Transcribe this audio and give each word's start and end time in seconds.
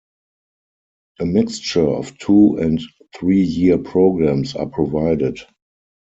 A 1.19 1.25
mixture 1.27 1.87
of 1.87 2.17
two- 2.17 2.57
and 2.57 2.81
three-year 3.15 3.77
programs 3.77 4.55
are 4.55 4.65
provided. 4.65 5.37